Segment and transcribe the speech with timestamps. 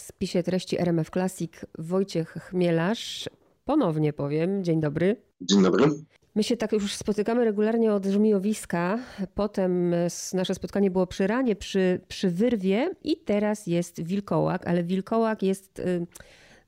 [0.00, 3.30] w spisie treści RMF Classic Wojciech Chmielarz.
[3.64, 5.16] Ponownie powiem, dzień dobry.
[5.40, 5.90] Dzień dobry.
[6.34, 8.98] My się tak już spotykamy regularnie od żmijowiska.
[9.34, 9.94] Potem
[10.34, 15.78] nasze spotkanie było przy ranie, przy, przy wyrwie i teraz jest wilkołak, ale wilkołak jest...
[15.78, 16.06] Y,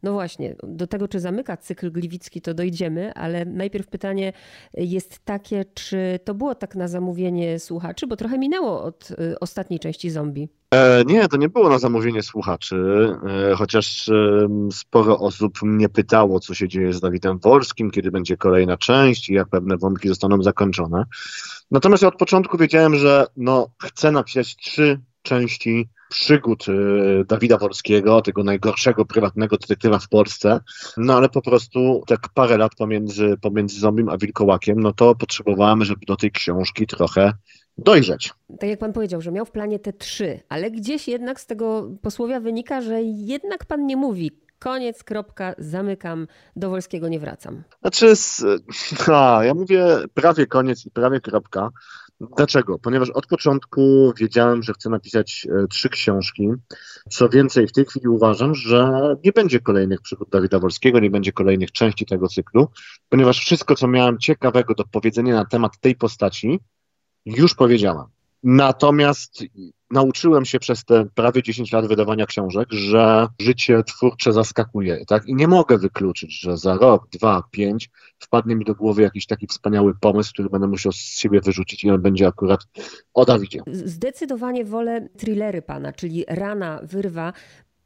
[0.03, 4.33] no właśnie, do tego, czy zamyka cykl gliwicki, to dojdziemy, ale najpierw pytanie
[4.75, 9.81] jest takie, czy to było tak na zamówienie słuchaczy, bo trochę minęło od y, ostatniej
[9.81, 10.49] części zombie.
[10.73, 12.77] E, nie, to nie było na zamówienie słuchaczy,
[13.51, 18.37] e, chociaż e, sporo osób mnie pytało, co się dzieje z Dawidem Wolskim, kiedy będzie
[18.37, 21.05] kolejna część i jak pewne wątki zostaną zakończone.
[21.71, 28.23] Natomiast ja od początku wiedziałem, że no, chcę napisać trzy części przygód y, Dawida Wolskiego,
[28.23, 30.61] tego najgorszego prywatnego detektywa w Polsce,
[30.97, 35.85] no ale po prostu tak parę lat pomiędzy, pomiędzy Zombim a Wilkołakiem, no to potrzebowałem,
[35.85, 37.33] żeby do tej książki trochę
[37.79, 38.33] dojrzeć.
[38.61, 41.91] Tak jak pan powiedział, że miał w planie te trzy, ale gdzieś jednak z tego
[42.03, 46.27] posłowia wynika, że jednak pan nie mówi koniec, kropka, zamykam,
[46.57, 47.63] do Wolskiego nie wracam.
[47.81, 48.13] Znaczy,
[49.13, 49.85] a, ja mówię
[50.15, 51.71] prawie koniec i prawie kropka,
[52.37, 52.79] Dlaczego?
[52.79, 56.49] Ponieważ od początku wiedziałem, że chcę napisać e, trzy książki.
[57.11, 61.33] Co więcej, w tej chwili uważam, że nie będzie kolejnych przygód Dawida Wolskiego, nie będzie
[61.33, 62.69] kolejnych części tego cyklu,
[63.09, 66.61] ponieważ wszystko, co miałem ciekawego do powiedzenia na temat tej postaci,
[67.27, 68.07] już powiedziałam.
[68.43, 69.45] Natomiast
[69.91, 75.27] nauczyłem się przez te prawie 10 lat wydawania książek, że życie twórcze zaskakuje, tak?
[75.27, 79.47] I nie mogę wykluczyć, że za rok, dwa, pięć wpadnie mi do głowy jakiś taki
[79.47, 82.61] wspaniały pomysł, który będę musiał z siebie wyrzucić i on będzie akurat
[83.15, 83.61] o Dawidzie.
[83.67, 87.33] Zdecydowanie wolę thrillery pana, czyli Rana, Wyrwa,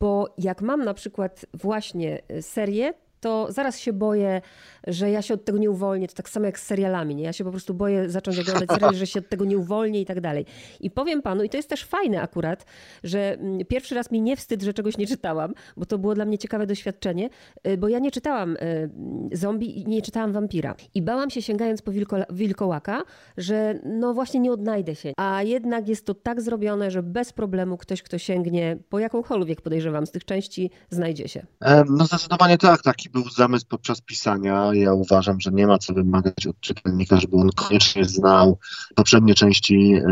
[0.00, 4.40] bo jak mam na przykład właśnie serię, to zaraz się boję,
[4.86, 6.08] że ja się od tego nie uwolnię.
[6.08, 7.14] To tak samo jak z serialami.
[7.14, 7.24] Nie?
[7.24, 10.06] Ja się po prostu boję zacząć oglądać serial, że się od tego nie uwolnię i
[10.06, 10.46] tak dalej.
[10.80, 12.64] I powiem panu, i to jest też fajne akurat,
[13.04, 16.24] że mm, pierwszy raz mi nie wstyd, że czegoś nie czytałam, bo to było dla
[16.24, 17.30] mnie ciekawe doświadczenie,
[17.68, 18.90] y, bo ja nie czytałam y,
[19.32, 20.74] zombie i nie czytałam wampira.
[20.94, 23.02] I bałam się sięgając po wilko, wilkołaka,
[23.36, 25.12] że no właśnie nie odnajdę się.
[25.16, 30.06] A jednak jest to tak zrobione, że bez problemu ktoś, kto sięgnie po jakąkolwiek podejrzewam
[30.06, 31.46] z tych części, znajdzie się.
[31.88, 32.82] No zdecydowanie tak.
[32.82, 34.70] Taki był zamysł podczas pisania.
[34.74, 38.58] Ja uważam, że nie ma co wymagać od czytelnika, żeby on koniecznie znał
[38.94, 40.02] poprzednie części e,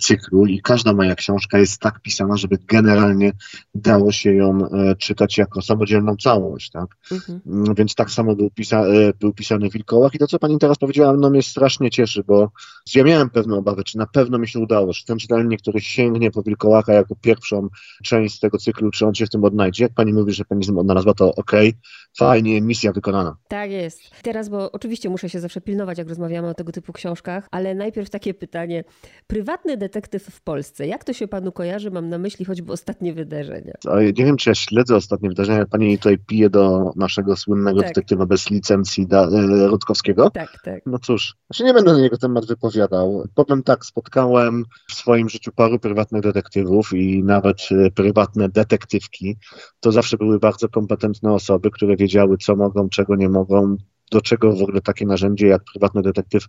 [0.00, 3.32] cyklu i każda moja książka jest tak pisana, żeby generalnie
[3.74, 6.70] dało się ją e, czytać jako samodzielną całość.
[6.70, 6.96] Tak?
[7.12, 7.40] Mhm.
[7.46, 10.78] Mm, więc tak samo był, pisa e, był pisany Wilkołak i to, co pani teraz
[10.78, 12.50] powiedziała, no mnie strasznie cieszy, bo
[12.94, 16.30] ja miałem pewne obawy, czy na pewno mi się udało, czy ten czytelnik, który sięgnie
[16.30, 17.68] po Wilkołaka jako pierwszą
[18.02, 19.84] część tego cyklu, czy on się w tym odnajdzie.
[19.84, 21.80] Jak pani mówi, że pani odnalazła, to okej, okay,
[22.18, 23.36] fajnie, misja wykonana.
[23.48, 24.00] Tak jest.
[24.22, 28.10] Teraz, bo oczywiście muszę się zawsze pilnować, jak rozmawiamy o tego typu książkach, ale najpierw
[28.10, 28.84] takie pytanie.
[29.26, 30.86] Prywatny detektyw w Polsce.
[30.86, 31.90] Jak to się panu kojarzy?
[31.90, 33.72] Mam na myśli choćby ostatnie wydarzenia.
[34.18, 35.66] Nie wiem, czy ja śledzę ostatnie wydarzenia.
[35.66, 37.88] Pani tutaj pije do naszego słynnego tak.
[37.88, 40.30] detektywa bez licencji da, e, Rutkowskiego.
[40.30, 40.80] Tak, tak.
[40.86, 43.24] No cóż, znaczy nie będę na niego temat wypowiadał.
[43.34, 49.36] Powiem tak, spotkałem w swoim życiu paru prywatnych detektywów i nawet e, prywatne detektywki.
[49.80, 53.76] To zawsze były bardzo kompetentne osoby, które wiedziały, co mogą, czego nie mogą,
[54.10, 56.46] do czego w ogóle takie narzędzie jak prywatny detektyw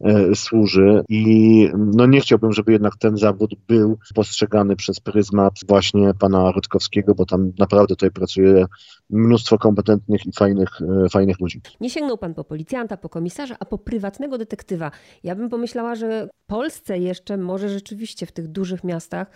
[0.00, 6.14] e, służy i no nie chciałbym, żeby jednak ten zawód był postrzegany przez pryzmat właśnie
[6.14, 8.66] pana Rutkowskiego, bo tam naprawdę tutaj pracuje
[9.10, 10.68] mnóstwo kompetentnych i fajnych,
[11.04, 11.60] e, fajnych ludzi.
[11.80, 14.90] Nie sięgnął pan po policjanta, po komisarza, a po prywatnego detektywa.
[15.24, 19.30] Ja bym pomyślała, że Polsce jeszcze może rzeczywiście w tych dużych miastach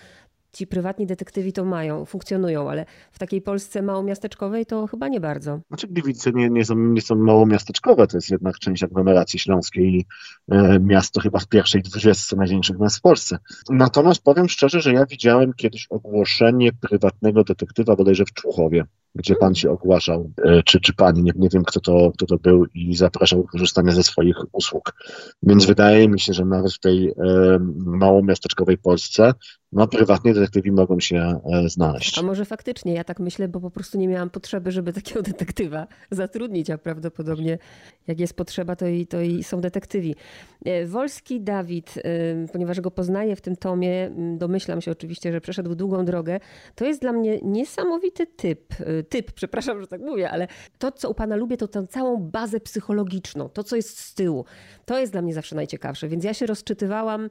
[0.53, 5.61] ci prywatni detektywi to mają, funkcjonują, ale w takiej Polsce małomiasteczkowej to chyba nie bardzo.
[5.69, 10.07] Znaczy Gliwice nie, nie, są, nie są małomiasteczkowe, to jest jednak część aglomeracji śląskiej i
[10.51, 13.39] e, miasto chyba w pierwszej dwudziestce największych miast w Polsce.
[13.71, 18.85] Natomiast powiem szczerze, że ja widziałem kiedyś ogłoszenie prywatnego detektywa bodajże w Człuchowie
[19.15, 22.39] gdzie pan się ogłaszał, e, czy, czy pani, nie, nie wiem kto to, kto to
[22.39, 24.95] był i zapraszał do korzystania ze swoich usług.
[25.43, 27.13] Więc wydaje mi się, że nawet w tej e,
[27.77, 29.35] małomiasteczkowej Polsce
[29.73, 32.19] no, prywatnie detektywi mogą się e, znaleźć.
[32.19, 35.87] A może faktycznie, ja tak myślę, bo po prostu nie miałam potrzeby, żeby takiego detektywa
[36.11, 37.59] zatrudnić, a prawdopodobnie
[38.07, 40.15] jak jest potrzeba, to i, to i są detektywi.
[40.65, 41.95] E, Wolski Dawid,
[42.53, 46.41] ponieważ go poznaję w tym tomie, domyślam się oczywiście, że przeszedł długą drogę,
[46.75, 48.75] to jest dla mnie niesamowity typ,
[49.05, 50.49] typ, przepraszam, że tak mówię, ale
[50.79, 54.45] to, co u pana lubię, to tę całą bazę psychologiczną, to, co jest z tyłu.
[54.87, 57.31] To jest dla mnie zawsze najciekawsze, więc ja się rozczytywałam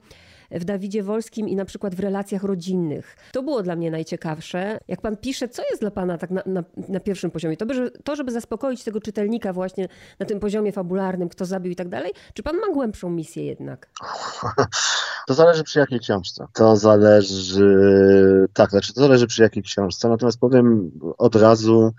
[0.52, 3.16] w Dawidzie Wolskim i na przykład w relacjach rodzinnych.
[3.32, 4.80] To było dla mnie najciekawsze.
[4.88, 7.58] Jak pan pisze, co jest dla pana tak na, na, na pierwszym poziomie?
[7.58, 7.66] To,
[8.04, 9.88] to, żeby zaspokoić tego czytelnika właśnie
[10.20, 12.12] na tym poziomie fabularnym, kto zabił i tak dalej?
[12.34, 13.90] Czy pan ma głębszą misję jednak?
[15.30, 16.46] To zależy przy jakiej książce.
[16.54, 20.10] To zależy, tak, znaczy to zależy przy jakiej książce.
[20.10, 21.94] Natomiast powiem od razu,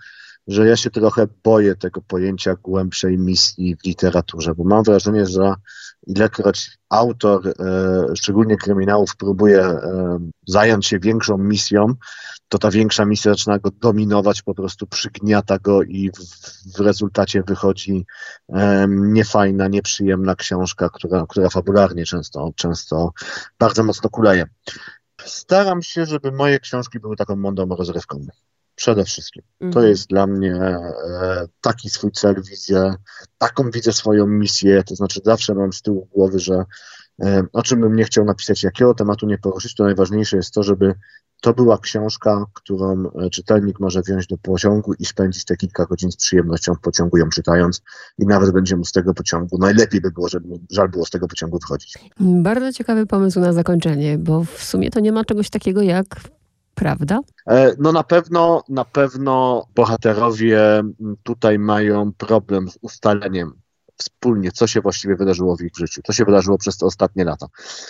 [0.47, 5.53] że ja się trochę boję tego pojęcia głębszej misji w literaturze, bo mam wrażenie, że
[6.07, 7.53] ilekroć autor, e,
[8.15, 11.93] szczególnie kryminałów, próbuje e, zająć się większą misją,
[12.49, 17.43] to ta większa misja zaczyna go dominować, po prostu przygniata go i w, w rezultacie
[17.43, 18.05] wychodzi
[18.49, 23.13] e, niefajna, nieprzyjemna książka, która, która fabularnie często, często
[23.59, 24.45] bardzo mocno kuleje.
[25.25, 28.25] Staram się, żeby moje książki były taką mądrą rozrywką.
[28.81, 29.43] Przede wszystkim.
[29.59, 29.87] To Mhm.
[29.87, 32.93] jest dla mnie e, taki swój cel, wizję,
[33.37, 36.65] taką widzę swoją misję, to znaczy zawsze mam z tyłu głowy, że
[37.23, 40.63] e, o czym bym nie chciał napisać, jakiego tematu nie poruszyć, to najważniejsze jest to,
[40.63, 40.93] żeby
[41.41, 46.11] to była książka, którą e, czytelnik może wziąć do pociągu i spędzić te kilka godzin
[46.11, 47.81] z przyjemnością w pociągu ją czytając
[48.17, 51.27] i nawet będzie mu z tego pociągu, najlepiej by było, żeby żal było z tego
[51.27, 51.93] pociągu wychodzić.
[52.19, 56.05] Bardzo ciekawy pomysł na zakończenie, bo w sumie to nie ma czegoś takiego jak
[56.81, 57.19] prawda.
[57.47, 60.83] E, No na pewno, na pewno bohaterowie
[61.23, 63.53] tutaj mają problem z ustaleniem
[63.97, 67.47] wspólnie, co się właściwie wydarzyło w ich życiu, co się wydarzyło przez te ostatnie lata.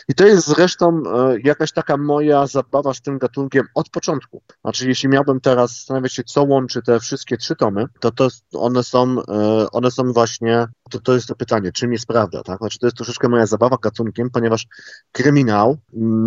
[0.07, 4.41] I to jest zresztą e, jakaś taka moja zabawa z tym gatunkiem od początku.
[4.61, 8.83] Znaczy, jeśli miałbym teraz zastanawiać się, co łączy te wszystkie trzy tomy, to, to one
[8.83, 12.57] są, e, one są właśnie, to, to jest to pytanie, czym jest prawda, tak?
[12.57, 14.67] Znaczy, to jest troszeczkę moja zabawa gatunkiem, ponieważ
[15.11, 15.77] kryminał,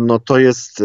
[0.07, 0.83] no to jest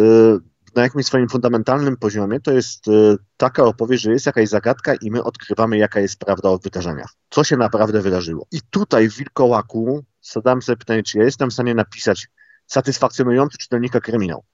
[0.75, 5.11] na jakimś swoim fundamentalnym poziomie to jest y, taka opowieść, że jest jakaś zagadka i
[5.11, 7.15] my odkrywamy, jaka jest prawda o wydarzeniach.
[7.31, 8.47] Co się naprawdę wydarzyło.
[8.53, 12.29] I tutaj w Wilkołaku zadałem sobie pytanie, czy ja jestem w stanie napisać
[12.67, 14.45] satysfakcjonujący czytelnika kryminał.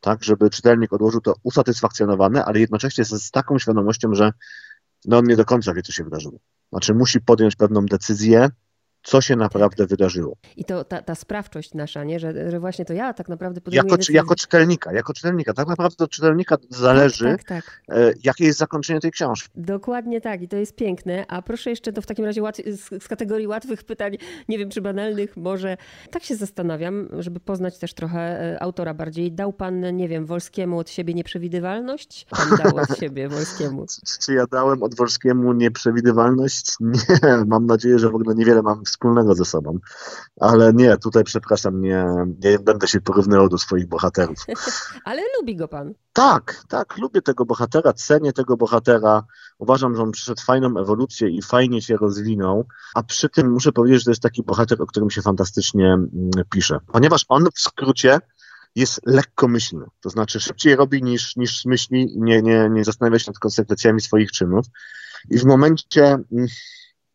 [0.00, 4.32] Tak, żeby czytelnik odłożył to usatysfakcjonowany, ale jednocześnie z, z taką świadomością, że
[5.04, 6.38] no on nie do końca wie, co się wydarzyło.
[6.72, 8.48] Znaczy musi podjąć pewną decyzję,
[9.02, 10.36] co się naprawdę wydarzyło.
[10.56, 12.20] I to ta, ta sprawczość nasza, nie?
[12.20, 14.16] Że, że właśnie to ja tak naprawdę podejmuję Jako, czy- decyzję.
[14.16, 15.52] jako czytelnika, jako czytelnika.
[15.54, 17.96] Tak naprawdę od czytelnika zależy, Tak, tak, tak.
[17.98, 19.50] e, jakie jest zakończenie tej książki.
[19.54, 21.24] Dokładnie tak i to jest piękne.
[21.28, 24.16] A proszę jeszcze to w takim razie z, z kategorii łatwych pytań,
[24.48, 25.76] nie wiem czy banalnych, może
[26.10, 29.32] tak się zastanawiam, żeby poznać też trochę e, autora bardziej.
[29.32, 32.26] Dał pan, nie wiem, Wolskiemu od siebie nieprzewidywalność?
[32.30, 33.86] Pan dał od siebie Wolskiemu.
[34.26, 36.76] Czy ja dałem Odworskiemu nieprzewidywalność?
[36.80, 39.78] Nie, mam nadzieję, że w ogóle niewiele mam wspólnego ze sobą.
[40.40, 42.06] Ale nie, tutaj przepraszam, nie,
[42.44, 44.36] nie będę się porównywał do swoich bohaterów.
[45.04, 45.94] Ale lubi go pan.
[46.12, 49.22] Tak, tak, lubię tego bohatera, cenię tego bohatera.
[49.58, 52.66] Uważam, że on przeszedł fajną ewolucję i fajnie się rozwinął.
[52.94, 56.10] A przy tym muszę powiedzieć, że to jest taki bohater, o którym się fantastycznie mm,
[56.50, 56.78] pisze.
[56.92, 58.18] Ponieważ on w skrócie
[58.74, 59.86] jest lekkomyślny.
[60.00, 64.32] To znaczy szybciej robi niż, niż myśli nie, nie, nie zastanawia się nad konsekwencjami swoich
[64.32, 64.66] czynów.
[65.30, 66.46] I w momencie, mm,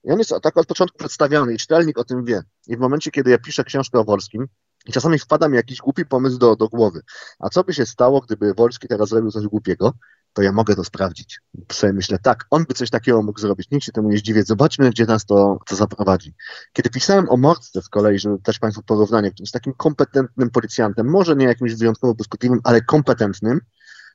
[0.07, 2.41] i on jest tak od początku przedstawiony i czytelnik o tym wie.
[2.67, 4.47] I w momencie, kiedy ja piszę książkę o Wolskim,
[4.85, 7.01] i czasami wpada mi jakiś głupi pomysł do, do głowy.
[7.39, 9.93] A co by się stało, gdyby Wolski teraz zrobił coś głupiego,
[10.33, 11.39] to ja mogę to sprawdzić.
[11.71, 14.89] Sobie myślę, tak, on by coś takiego mógł zrobić, nikt się temu nie zdziwię, zobaczmy,
[14.89, 16.33] gdzie nas to, to zaprowadzi.
[16.73, 21.35] Kiedy pisałem o Mordce z kolei, żeby dać Państwu porównanie, jest takim kompetentnym policjantem, może
[21.35, 23.59] nie jakimś wyjątkowo błyskotliwym, ale kompetentnym,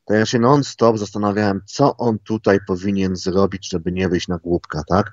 [0.04, 4.82] to ja się non-stop zastanawiałem, co on tutaj powinien zrobić, żeby nie wyjść na głupka,
[4.88, 5.12] tak?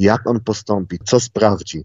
[0.00, 1.84] Jak on postąpi, co sprawdzi.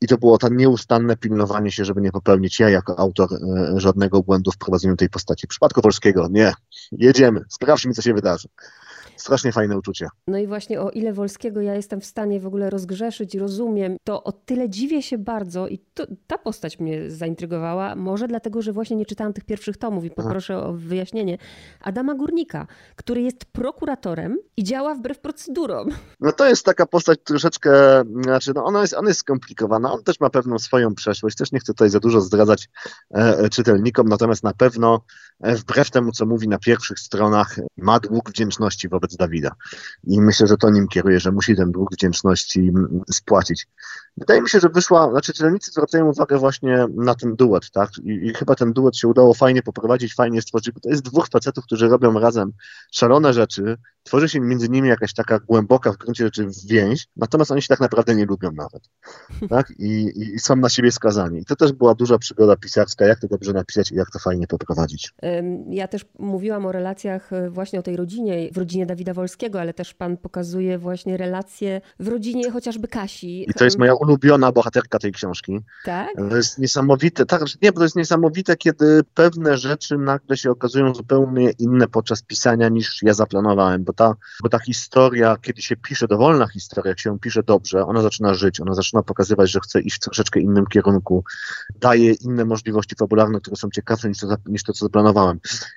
[0.00, 4.22] I to było to nieustanne pilnowanie się, żeby nie popełnić ja jako autor e, żadnego
[4.22, 5.46] błędu w prowadzeniu tej postaci.
[5.46, 6.52] W przypadku Wolskiego nie.
[6.92, 8.48] Jedziemy, sprawdźmy, co się wydarzy.
[9.16, 10.08] Strasznie fajne uczucie.
[10.26, 14.24] No i właśnie o ile Wolskiego ja jestem w stanie w ogóle rozgrzeszyć, rozumiem, to
[14.24, 17.94] o tyle dziwię się bardzo i to, ta postać mnie zaintrygowała.
[17.96, 21.38] Może dlatego, że właśnie nie czytałam tych pierwszych tomów i poproszę o wyjaśnienie.
[21.80, 22.66] Adama Górnika,
[22.96, 25.88] który jest prokuratorem i działa wbrew procedurom.
[26.20, 30.20] No to jest taka postać troszeczkę, znaczy no ona jest, ona jest skomplikowana, on też
[30.20, 32.68] ma pewną swoją przeszłość, też nie chcę tutaj za dużo zdradzać
[33.14, 35.00] e, e, czytelnikom, natomiast na pewno
[35.40, 39.50] wbrew temu, co mówi na pierwszych stronach, ma dług wdzięczności wobec Dawida.
[40.04, 43.66] I myślę, że to nim kieruje, że musi ten dług wdzięczności mm, spłacić.
[44.16, 47.90] Wydaje mi się, że wyszła, znaczy czytelnicy zwracają uwagę właśnie na ten duet, tak?
[48.04, 51.28] I, I chyba ten duet się udało fajnie poprowadzić, fajnie stworzyć, bo to jest dwóch
[51.28, 52.52] facetów, którzy robią razem
[52.92, 57.62] szalone rzeczy, tworzy się między nimi jakaś taka głęboka w gruncie rzeczy więź, natomiast oni
[57.62, 58.82] się tak naprawdę nie lubią nawet.
[59.50, 59.70] Tak?
[59.78, 61.40] I, i, I są na siebie skazani.
[61.40, 64.46] I to też była duża przygoda pisarska, jak to dobrze napisać i jak to fajnie
[64.46, 65.14] poprowadzić.
[65.70, 69.74] Ja też mówiłam o relacjach y, właśnie o tej rodzinie, w rodzinie Dawida Wolskiego, ale
[69.74, 73.50] też pan pokazuje właśnie relacje w rodzinie chociażby Kasi.
[73.50, 75.60] I to jest moja ulubiona bohaterka tej książki.
[75.84, 76.08] Tak?
[76.30, 80.94] To jest niesamowite, tak, nie, bo to jest niesamowite, kiedy pewne rzeczy nagle się okazują
[80.94, 86.08] zupełnie inne podczas pisania niż ja zaplanowałem, bo ta, bo ta historia, kiedy się pisze,
[86.08, 89.80] dowolna historia, jak się ją pisze dobrze, ona zaczyna żyć, ona zaczyna pokazywać, że chce
[89.80, 91.24] iść w troszeczkę innym kierunku,
[91.80, 95.13] daje inne możliwości fabularne, które są ciekawsze niż to, niż to co zaplanowałem.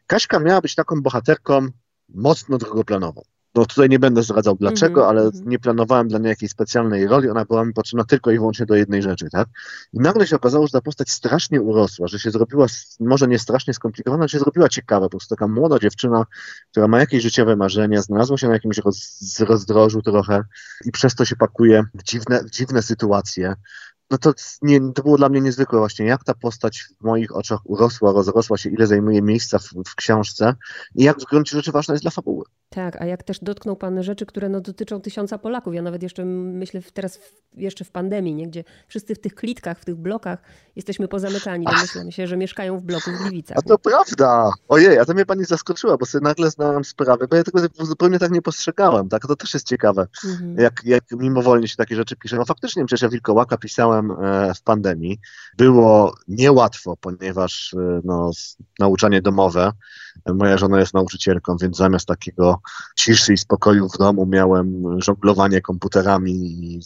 [0.08, 1.68] Kaśka miała być taką bohaterką
[2.10, 3.22] mocno drugoplanową.
[3.58, 5.48] No tutaj nie będę zdradzał dlaczego, mm -hmm, ale -hmm.
[5.48, 8.76] nie planowałem dla niej jakiejś specjalnej roli, ona była mi potrzebna tylko i wyłącznie do
[8.76, 9.48] jednej rzeczy, tak?
[9.94, 12.66] I nagle się okazało, że ta postać strasznie urosła, że się zrobiła,
[13.00, 16.26] może nie strasznie skomplikowana, ale się zrobiła ciekawa, po prostu taka młoda dziewczyna,
[16.72, 20.44] która ma jakieś życiowe marzenia, znalazła się na jakimś roz, rozdrożu trochę
[20.86, 23.54] i przez to się pakuje w dziwne, w dziwne sytuacje
[24.12, 27.60] no to, nie, to było dla mnie niezwykłe właśnie, jak ta postać w moich oczach
[27.64, 30.56] urosła, rozrosła się, ile zajmuje miejsca w, w, książce
[30.96, 32.46] i jak w gruncie rzeczy ważna jest dla fabuły.
[32.70, 35.74] Tak, a jak też dotknął Pan rzeczy, które no, dotyczą tysiąca Polaków.
[35.74, 38.48] Ja nawet jeszcze myślę teraz w, jeszcze w pandemii, nie?
[38.48, 40.40] gdzie wszyscy w tych klitkach, w tych blokach
[40.76, 41.66] jesteśmy pozamykani.
[41.66, 43.58] Domyślam się, że mieszkają w bloku w Gliwicach.
[43.58, 43.78] A to nie?
[43.78, 44.52] prawda.
[44.68, 48.20] Ojej, a to mnie Pani zaskoczyła, bo sobie nagle znałam sprawę, bo ja tego zupełnie
[48.20, 49.10] tak nie postrzegałem.
[49.10, 49.28] Tak?
[49.28, 50.58] To też jest ciekawe, mhm.
[50.58, 52.36] jak, jak mimowolnie się takie rzeczy pisze.
[52.36, 55.20] No faktycznie przecież ja Wilkołaka pisałem e, w pandemii.
[55.58, 58.32] Było niełatwo, ponieważ e, no,
[58.80, 59.72] nauczanie domowe,
[60.34, 62.62] moja żona jest nauczycielką, więc zamiast takiego
[62.96, 66.80] ciszy i spokoju w domu miałem żonglowanie komputerami i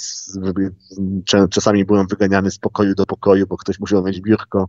[1.50, 4.68] czasami byłem wyganiany z pokoju do pokoju, bo ktoś musiał mieć biurko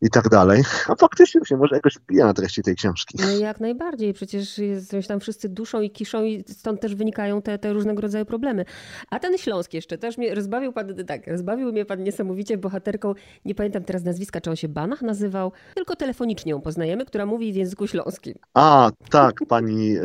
[0.00, 0.62] i tak dalej.
[0.88, 3.18] A faktycznie się może jakoś wpija na treści tej książki.
[3.20, 4.14] No jak najbardziej.
[4.14, 8.24] Przecież jest, tam wszyscy duszą i kiszą i stąd też wynikają te, te różnego rodzaju
[8.24, 8.64] problemy.
[9.10, 13.14] A ten Śląsk jeszcze też mnie rozbawił pan, tak, rozbawił mnie pan niesamowicie bohaterką,
[13.44, 17.52] nie pamiętam teraz nazwiska, czy on się Banach nazywał, tylko telefonicznie ją poznajemy, która mówi
[17.52, 18.34] w języku śląskim.
[18.54, 20.02] A, tak, pani, e,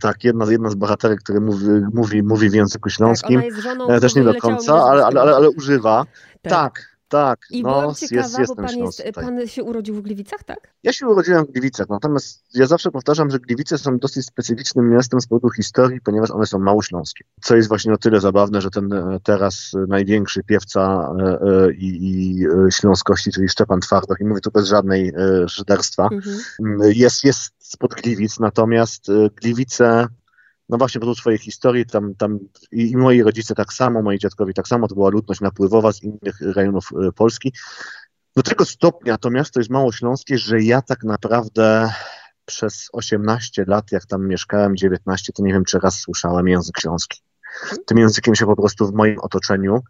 [0.00, 3.28] tak, jedna, jedna z bohaterek, która mówi, mówi, mówi w języku śląskim.
[3.28, 6.06] Tak, ona jest żoną, e, też nie do końca, ale, ale, ale, ale używa.
[6.42, 6.52] tak.
[6.52, 6.95] tak.
[7.08, 10.74] Tak, I no, byłam ciekawa, jest, bo pan, jest, pan się urodził w Gliwicach, tak?
[10.82, 15.20] Ja się urodziłem w Gliwicach, natomiast ja zawsze powtarzam, że Gliwice są dosyć specyficznym miastem
[15.20, 17.24] z powodu historii, ponieważ one są małośląskie.
[17.42, 22.40] Co jest właśnie o tyle zabawne, że ten e, teraz największy piewca e, e, i,
[22.40, 25.12] i śląskości, czyli Szczepan Twardoch, i mówię tu bez żadnej
[25.48, 26.38] szyderstwa, mhm.
[26.80, 29.06] jest, jest spod Gliwic, natomiast
[29.42, 30.08] Gliwice
[30.68, 32.38] no właśnie po swojej historii, tam, tam
[32.72, 36.02] i, i moi rodzice tak samo, moi dziadkowie tak samo, to była ludność napływowa z
[36.02, 37.52] innych rejonów e, Polski.
[38.36, 41.92] Do tego stopnia to miasto jest mało śląskie, że ja tak naprawdę
[42.44, 47.20] przez 18 lat, jak tam mieszkałem, 19, to nie wiem, czy raz słyszałem język śląski.
[47.86, 49.82] Tym językiem się po prostu w moim otoczeniu,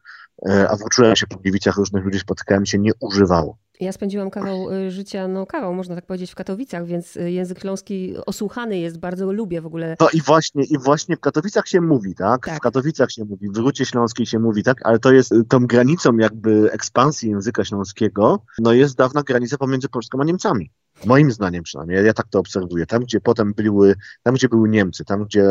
[0.68, 3.58] a włóczyłem się po Gliwicach, różnych ludzi spotykałem się, nie używało.
[3.80, 7.60] Ja spędziłam kawał y, życia, no kawał można tak powiedzieć, w Katowicach, więc y, język
[7.60, 9.96] śląski osłuchany jest, bardzo lubię w ogóle.
[10.00, 12.46] No i właśnie, i właśnie w Katowicach się mówi, tak?
[12.46, 12.56] tak.
[12.56, 14.86] W Katowicach się mówi, w Rucie Śląskiej się mówi, tak?
[14.86, 20.20] Ale to jest tą granicą jakby ekspansji języka śląskiego, no jest dawna granica pomiędzy Polską
[20.20, 20.70] a Niemcami.
[21.04, 22.86] Moim zdaniem przynajmniej, ja tak to obserwuję.
[22.86, 25.44] Tam, gdzie potem były, tam, gdzie były Niemcy, tam, gdzie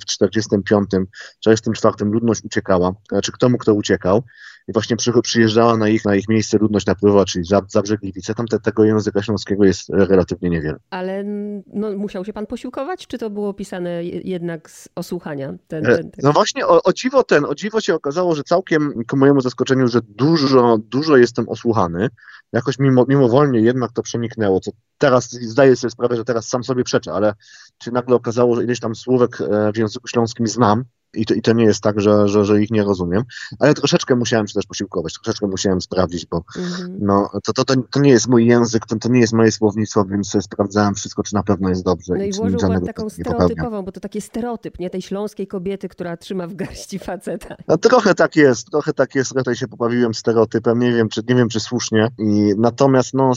[0.00, 0.90] w 45,
[1.40, 4.22] 44 ludność uciekała, znaczy kto mu kto uciekał,
[4.68, 8.60] i właśnie przyjeżdżała na ich, na ich miejsce ludność napływa, czyli Zabrze Gliwice, tam te,
[8.60, 10.76] tego języka śląskiego jest relatywnie niewiele.
[10.90, 11.24] Ale
[11.66, 15.54] no, musiał się pan posiłkować, czy to było pisane jednak z osłuchania?
[15.68, 18.92] Ten, e, ten no właśnie, o, o, dziwo ten, o dziwo się okazało, że całkiem
[19.10, 22.08] ku mojemu zaskoczeniu, że dużo, dużo jestem osłuchany,
[22.52, 26.84] jakoś mimo, mimowolnie jednak to przeniknęło, co teraz zdaję sobie sprawę, że teraz sam sobie
[26.84, 27.34] przeczę, ale
[27.78, 31.42] czy nagle okazało, że ileś tam słówek e, w języku śląskim znam, i to, i
[31.42, 33.22] to nie jest tak, że, że, że ich nie rozumiem,
[33.58, 36.98] ale troszeczkę musiałem się też posiłkować, troszeczkę musiałem sprawdzić, bo mhm.
[37.00, 40.04] no, to, to, to, to nie jest mój język, to, to nie jest moje słownictwo,
[40.04, 42.14] więc sprawdzałem wszystko, czy na pewno jest dobrze.
[42.16, 44.90] No i, i włożył pan taką stereotypową, bo to taki stereotyp, nie?
[44.90, 47.56] Tej śląskiej kobiety, która trzyma w garści faceta.
[47.68, 51.34] No trochę tak jest, trochę tak jest, tutaj się pobawiłem stereotypem, nie wiem, czy, nie
[51.34, 52.08] wiem, czy słusznie.
[52.18, 53.32] I natomiast no,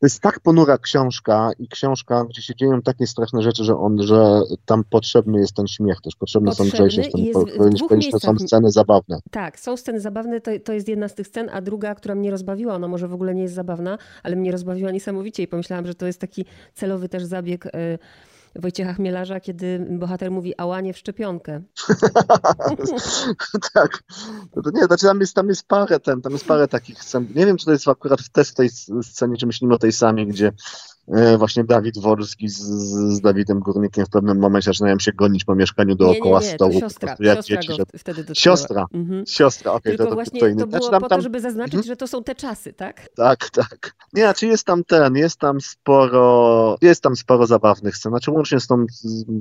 [0.00, 4.02] to jest tak ponura książka i książka, gdzie się dzieją takie straszne rzeczy, że on,
[4.02, 8.20] że tam potrzebny jest ten śmiech też, potrzebne potrzebny są grzejsze jest miejscach.
[8.20, 9.18] są sceny zabawne.
[9.30, 12.30] Tak, są sceny zabawne, to, to jest jedna z tych scen, a druga, która mnie
[12.30, 15.94] rozbawiła, ona może w ogóle nie jest zabawna, ale mnie rozbawiła niesamowicie i pomyślałam, że
[15.94, 17.98] to jest taki celowy też zabieg y,
[18.56, 21.62] Wojciecha Chmielarza, kiedy bohater mówi ałanie w szczepionkę.
[23.74, 24.02] tak.
[24.56, 27.26] No to nie, znaczy tam jest, tam jest parę ten, tam jest parę takich scen.
[27.34, 28.70] Nie wiem, czy to jest akurat też w tej
[29.02, 30.52] scenie, czy myślimy o tej samej, gdzie
[31.38, 32.60] właśnie Dawid Wolski z,
[33.14, 36.54] z Dawidem Górnikiem w pewnym momencie zaczynają się gonić po mieszkaniu dookoła nie, nie, nie,
[36.54, 36.72] stołu.
[36.72, 37.82] To siostra, siostra dzieci, że...
[37.98, 39.26] wtedy Siostra, mhm.
[39.26, 39.80] siostra, okej.
[39.80, 41.86] Okay, Tylko to, właśnie to, to było znaczy, po to, żeby zaznaczyć, mhm.
[41.86, 43.08] że to są te czasy, tak?
[43.14, 43.94] Tak, tak.
[44.12, 48.60] Nie, znaczy jest tam ten, jest tam sporo, jest tam sporo zabawnych scen, znaczy łącznie
[48.60, 48.86] z tą,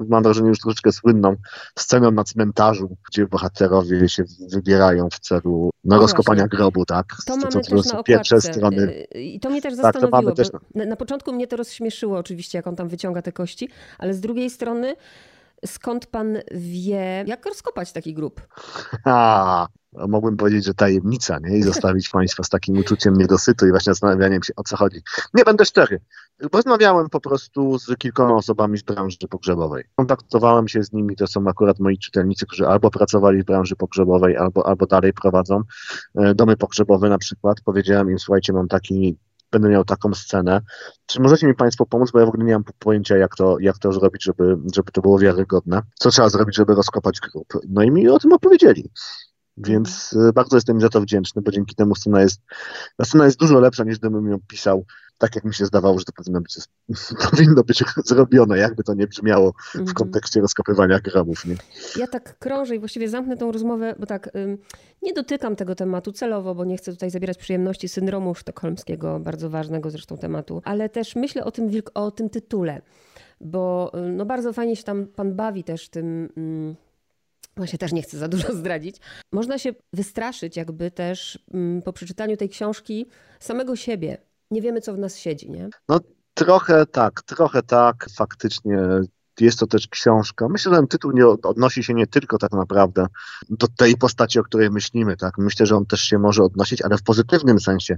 [0.10, 1.36] mam wrażenie, już troszeczkę słynną
[1.80, 7.06] sceną na cmentarzu, gdzie bohaterowie się wybierają w celu no, no rozkopania grobu, tak?
[7.26, 9.06] To, to mamy to, też na pierwsze strony.
[9.16, 10.62] I to mnie też zastanowiło, tak, to też...
[10.76, 14.20] na, na początku mnie to rozśmieszyło oczywiście, jak on tam wyciąga te kości, ale z
[14.20, 14.96] drugiej strony
[15.66, 18.48] Skąd pan wie, jak rozkopać taki grób?
[19.04, 21.58] Ha, mogłem powiedzieć, że tajemnica, nie?
[21.58, 25.02] I zostawić Państwa z takim uczuciem niedosytu i właśnie zastanawianiem się, o co chodzi.
[25.34, 26.00] Nie będę szczery.
[26.54, 29.84] Rozmawiałem po prostu z kilkoma osobami z branży pogrzebowej.
[29.96, 34.38] Kontaktowałem się z nimi, to są akurat moi czytelnicy, którzy albo pracowali w branży pogrzebowej,
[34.38, 35.62] albo, albo dalej prowadzą
[36.16, 37.58] e, domy pogrzebowe na przykład.
[37.66, 39.18] Powiedziałem im, słuchajcie, mam taki
[39.52, 40.62] będę miał taką scenę.
[41.06, 43.78] Czy możecie mi Państwo pomóc, bo ja w ogóle nie mam pojęcia, jak to, jak
[43.78, 45.82] to zrobić, żeby, żeby to było wiarygodne.
[46.00, 47.48] Co trzeba zrobić, żeby rozkopać grób?
[47.70, 48.92] No i mi o tym opowiedzieli.
[49.58, 52.42] Więc e, bardzo jestem za to wdzięczny, bo dzięki temu scena jest,
[53.04, 54.86] scena jest dużo lepsza niż gdybym ją pisał
[55.22, 56.56] tak, jak mi się zdawało, że to powinno być,
[57.32, 59.96] powinno być zrobione, jakby to nie brzmiało w mhm.
[59.96, 61.46] kontekście rozkopywania grobów.
[61.46, 61.56] Nie?
[61.98, 64.30] Ja tak krążę i właściwie zamknę tą rozmowę, bo tak
[65.02, 69.90] nie dotykam tego tematu celowo, bo nie chcę tutaj zabierać przyjemności syndromu sztokholmskiego, bardzo ważnego
[69.90, 72.82] zresztą tematu, ale też myślę o tym, o tym tytule,
[73.42, 76.30] bo y, no bardzo fajnie się tam pan bawi też tym...
[76.38, 76.76] Ym,
[77.56, 78.98] Właśnie też nie chcę za dużo zdradzić.
[79.32, 83.06] Można się wystraszyć jakby też mm, po przeczytaniu tej książki
[83.40, 84.18] samego siebie.
[84.52, 85.70] Nie wiemy, co w nas siedzi, nie?
[85.90, 86.00] No
[86.34, 88.08] trochę tak, trochę tak.
[88.16, 88.78] Faktycznie
[89.40, 90.48] jest to też książka.
[90.50, 93.08] Myślę, że ten tytuł nie odnosi się nie tylko tak naprawdę
[93.50, 95.38] do tej postaci, o której myślimy, tak?
[95.38, 97.98] Myślę, że on też się może odnosić, ale w pozytywnym sensie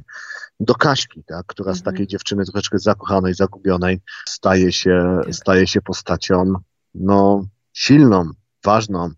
[0.59, 1.45] do Kaśki, tak?
[1.45, 1.77] Która mhm.
[1.79, 5.35] z takiej dziewczyny troszeczkę zakochanej, zagubionej staje się, tak.
[5.35, 6.53] staje się postacią
[6.93, 8.31] no, silną,
[8.65, 9.09] ważną.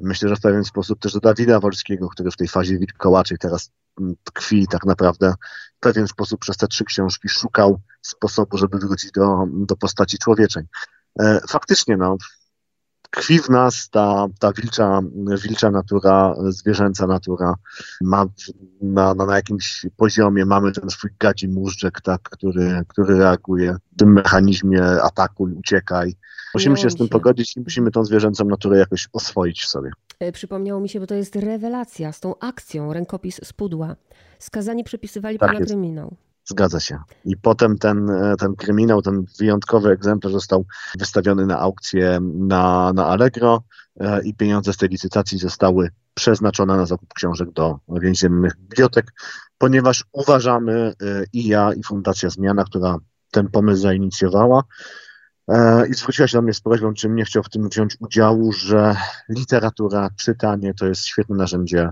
[0.00, 3.70] Myślę, że w pewien sposób też do Dawida Wolskiego, który w tej fazie wilkołaczej teraz
[4.00, 5.34] mm, tkwi tak naprawdę
[5.76, 10.64] w pewien sposób przez te trzy książki szukał sposobu, żeby wrócić do, do postaci człowieczej.
[11.20, 12.16] E, faktycznie, no,
[13.10, 15.00] tkwi w nas ta, ta wilcza,
[15.42, 17.54] wilcza natura, zwierzęca natura.
[18.00, 18.26] Ma,
[18.80, 21.48] na, na, jakimś poziomie mamy ten swój gadzi
[22.02, 26.16] tak, który, który reaguje w tym mechanizmie atakuj, uciekaj.
[26.54, 29.90] Musimy się z tym pogodzić i musimy tą zwierzęcą naturę jakoś oswoić w sobie.
[30.20, 33.96] E, przypomniało mi się, bo to jest rewelacja z tą akcją, rękopis z pudła.
[34.38, 35.70] Skazani przepisywali tak pana jest.
[35.70, 36.16] kryminał.
[36.44, 36.98] Zgadza się.
[37.24, 40.64] I potem ten, e, ten kryminał, ten wyjątkowy egzemplarz został
[40.98, 43.62] wystawiony na aukcję na, na Allegro
[44.00, 49.12] e, i pieniądze z tej licytacji zostały przeznaczone na zakup książek do więziennych bibliotek,
[49.58, 50.92] ponieważ uważamy
[51.32, 52.98] i ja, i Fundacja Zmiana, która
[53.30, 54.62] ten pomysł zainicjowała,
[55.90, 58.96] i zwróciła się do mnie z prośbą, czym nie chciał w tym wziąć udziału, że
[59.28, 61.88] literatura, czytanie to jest świetne narzędzie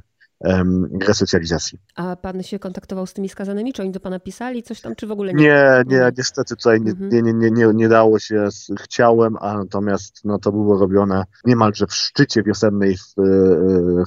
[1.06, 1.78] resocjalizacji.
[1.96, 3.72] A pan się kontaktował z tymi skazanymi?
[3.72, 5.44] Czy oni do pana pisali coś tam, czy w ogóle nie?
[5.44, 7.10] Nie, nie, niestety tutaj nie, mhm.
[7.10, 8.48] nie, nie, nie, nie dało się.
[8.80, 13.14] Chciałem, a natomiast no, to było robione niemalże w szczycie wiosennej w,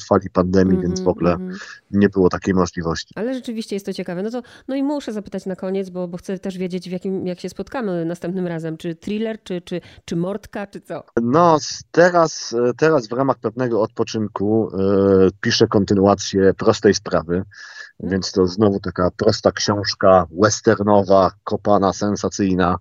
[0.02, 1.58] w fali pandemii, -hmm, więc w ogóle -hmm.
[1.92, 3.14] Nie było takiej możliwości.
[3.16, 4.24] Ale rzeczywiście jest to ciekawe.
[4.24, 7.28] No to no i muszę zapytać na koniec, bo, bo chcę też wiedzieć, w jakim,
[7.28, 8.78] jak się spotkamy następnym razem.
[8.78, 11.04] Czy thriller, czy, czy, czy mordka, czy co?
[11.22, 11.58] No
[11.92, 17.34] teraz, teraz w ramach pewnego odpoczynku yy, piszę kontynuację prostej sprawy.
[17.34, 18.12] Hmm.
[18.12, 22.78] Więc to znowu taka prosta książka westernowa, kopana, sensacyjna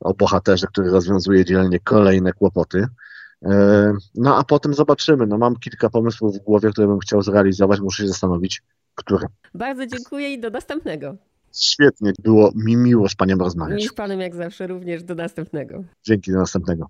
[0.00, 2.86] o bohaterze, który rozwiązuje dzielnie kolejne kłopoty.
[3.44, 5.26] E, no a potem zobaczymy.
[5.26, 7.80] No, mam kilka pomysłów w głowie, które bym chciał zrealizować.
[7.80, 8.62] Muszę się zastanowić,
[8.94, 9.26] które.
[9.54, 11.16] Bardzo dziękuję i do następnego.
[11.52, 13.82] Świetnie, było mi miło z Panią rozmawiać.
[13.82, 15.84] Mi z Panem jak zawsze również do następnego.
[16.04, 16.86] Dzięki, do następnego.